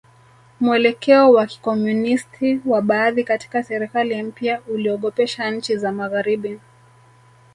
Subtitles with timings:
[0.59, 6.59] Mwelekeo wa Kikomunisti wa baadhi katika serikali mpya uliogopesha nchi za Magharibi